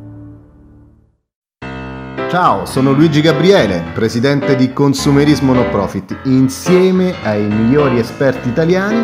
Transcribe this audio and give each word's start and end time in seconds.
Ciao, 2.30 2.68
sono 2.68 2.92
Luigi 2.92 3.22
Gabriele, 3.22 3.84
presidente 3.92 4.56
di 4.56 4.72
Consumerismo 4.72 5.52
No 5.52 5.68
Profit. 5.72 6.16
Insieme 6.26 7.16
ai 7.24 7.42
migliori 7.42 7.98
esperti 7.98 8.50
italiani, 8.50 9.04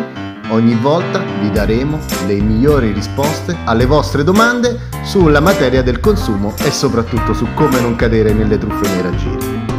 ogni 0.50 0.76
volta 0.76 1.24
vi 1.40 1.50
daremo 1.50 1.98
le 2.28 2.40
migliori 2.40 2.92
risposte 2.92 3.56
alle 3.64 3.84
vostre 3.84 4.22
domande 4.22 4.78
sulla 5.02 5.40
materia 5.40 5.82
del 5.82 5.98
consumo 5.98 6.54
e 6.58 6.70
soprattutto 6.70 7.34
su 7.34 7.48
come 7.54 7.80
non 7.80 7.96
cadere 7.96 8.32
nelle 8.32 8.58
truffe 8.58 8.88
nei 8.90 9.02
raggiri. 9.02 9.75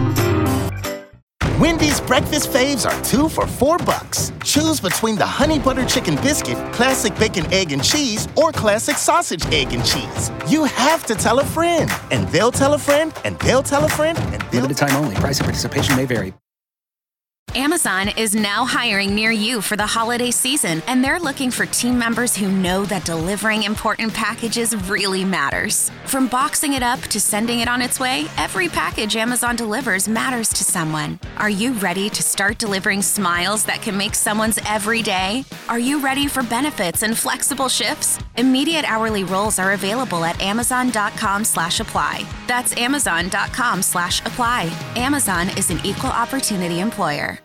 Wendy's 1.60 2.00
breakfast 2.02 2.50
faves 2.52 2.86
are 2.88 3.04
two 3.04 3.28
for 3.28 3.48
four 3.48 3.80
bucks. 3.80 4.32
Choose 4.44 4.80
between 4.80 5.16
the 5.16 5.26
honey 5.26 5.58
butter 5.58 5.84
chicken 5.86 6.14
biscuit, 6.18 6.56
classic 6.72 7.18
bacon, 7.18 7.52
egg, 7.52 7.72
and 7.72 7.84
cheese, 7.84 8.28
or 8.36 8.52
classic 8.52 8.96
sausage, 8.96 9.44
egg, 9.48 9.74
and 9.74 9.84
cheese. 9.84 10.30
You 10.48 10.66
have 10.66 11.04
to 11.08 11.16
tell 11.16 11.40
a 11.40 11.44
friend, 11.44 11.90
and 12.12 12.28
they'll 12.28 12.52
tell 12.52 12.76
a 12.76 12.78
friend, 12.78 13.12
and 13.26 13.40
they'll 13.40 13.64
tell 13.64 13.84
a 13.84 13.90
friend, 13.90 14.20
and 14.20 14.42
they'll 14.52 14.62
Limited 14.62 14.78
time 14.78 15.04
only. 15.04 15.16
Price 15.16 15.40
and 15.40 15.46
participation 15.46 15.96
may 15.96 16.06
vary. 16.06 16.36
Amazon 17.56 18.10
is 18.10 18.36
now 18.36 18.66
hiring 18.66 19.16
near 19.16 19.32
you 19.32 19.62
for 19.62 19.76
the 19.76 19.86
holiday 19.86 20.30
season, 20.30 20.84
and 20.86 21.04
they're 21.04 21.20
looking 21.20 21.50
for 21.50 21.66
team 21.66 21.98
members 21.98 22.36
who 22.36 22.52
know 22.52 22.86
that 22.86 23.06
delivering 23.06 23.64
important 23.64 24.14
packages 24.14 24.76
really 24.88 25.26
matters. 25.26 25.90
From 26.06 26.28
boxing 26.28 26.74
it 26.74 26.84
up 26.84 27.00
to 27.04 27.20
sending 27.20 27.62
it 27.62 27.68
on 27.68 27.82
its 27.82 28.00
way, 28.00 28.26
every 28.38 28.68
package 28.68 29.16
Amazon 29.16 29.56
delivers 29.56 30.08
matters 30.08 30.50
to 30.50 30.64
someone. 30.64 31.20
Are 31.38 31.50
you 31.50 31.74
ready 31.74 32.10
to 32.10 32.22
start 32.22 32.60
delivering 32.60 33.02
smiles 33.02 33.64
that 33.66 33.82
can 33.82 33.98
make 33.98 34.14
someone's 34.14 34.60
every 34.68 35.02
day? 35.02 35.44
Are 35.68 35.80
you 35.80 36.00
ready 36.00 36.28
for 36.28 36.44
benefits 36.44 37.02
and 37.02 37.18
flexible 37.18 37.70
shifts? 37.70 38.20
Immediate 38.36 38.86
hourly 38.86 39.24
roles 39.24 39.58
are 39.58 39.72
available 39.72 40.24
at 40.26 40.40
amazon.com 40.42 41.44
slash 41.44 41.80
apply. 41.80 42.24
That's 42.48 42.78
amazon.com 42.78 43.82
slash 43.82 44.20
apply. 44.26 44.72
Amazon 44.96 45.50
is 45.58 45.72
an 45.72 45.80
equal 45.84 46.12
opportunity 46.12 46.82
employer. 46.82 47.37